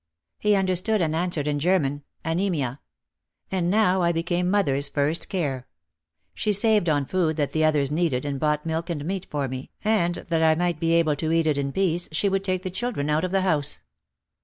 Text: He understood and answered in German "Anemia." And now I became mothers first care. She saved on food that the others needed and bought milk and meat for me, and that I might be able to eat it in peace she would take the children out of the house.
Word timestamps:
He 0.39 0.55
understood 0.55 0.99
and 0.99 1.15
answered 1.15 1.45
in 1.47 1.59
German 1.59 2.01
"Anemia." 2.25 2.79
And 3.51 3.69
now 3.69 4.01
I 4.01 4.11
became 4.11 4.49
mothers 4.49 4.89
first 4.89 5.29
care. 5.29 5.67
She 6.33 6.53
saved 6.53 6.89
on 6.89 7.05
food 7.05 7.35
that 7.35 7.51
the 7.51 7.63
others 7.63 7.91
needed 7.91 8.25
and 8.25 8.39
bought 8.39 8.65
milk 8.65 8.89
and 8.89 9.05
meat 9.05 9.27
for 9.29 9.47
me, 9.47 9.69
and 9.83 10.15
that 10.15 10.41
I 10.41 10.55
might 10.55 10.79
be 10.79 10.93
able 10.93 11.15
to 11.17 11.31
eat 11.31 11.45
it 11.45 11.59
in 11.59 11.71
peace 11.71 12.09
she 12.11 12.29
would 12.29 12.43
take 12.43 12.63
the 12.63 12.71
children 12.71 13.11
out 13.11 13.23
of 13.23 13.29
the 13.29 13.41
house. 13.41 13.81